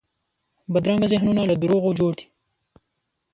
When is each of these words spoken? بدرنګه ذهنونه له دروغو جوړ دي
بدرنګه 0.71 1.07
ذهنونه 1.13 1.41
له 1.49 1.55
دروغو 1.61 1.91
جوړ 1.99 2.11
دي 2.17 2.25